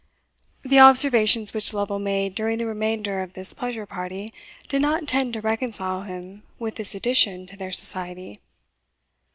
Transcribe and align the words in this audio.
The 0.63 0.79
observations 0.79 1.53
which 1.53 1.75
Lovel 1.75 1.99
made 1.99 2.33
during 2.33 2.57
the 2.57 2.65
remainder 2.65 3.21
of 3.21 3.33
this 3.33 3.53
pleasure 3.53 3.85
party 3.85 4.33
did 4.67 4.81
not 4.81 5.07
tend 5.07 5.31
to 5.33 5.41
reconcile 5.41 6.01
him 6.01 6.41
with 6.57 6.73
this 6.77 6.95
addition 6.95 7.45
to 7.45 7.55
their 7.55 7.71
society. 7.71 8.39